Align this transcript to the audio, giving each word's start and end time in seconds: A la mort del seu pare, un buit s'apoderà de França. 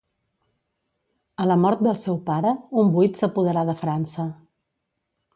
A 1.43 1.45
la 1.49 1.57
mort 1.65 1.83
del 1.87 1.99
seu 2.03 2.17
pare, 2.29 2.53
un 2.83 2.89
buit 2.95 3.21
s'apoderà 3.21 3.65
de 3.71 3.75
França. 3.83 4.25